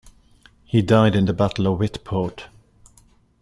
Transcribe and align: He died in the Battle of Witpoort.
He 0.65 0.81
died 0.81 1.15
in 1.15 1.25
the 1.25 1.33
Battle 1.33 1.67
of 1.67 1.77
Witpoort. 1.79 2.45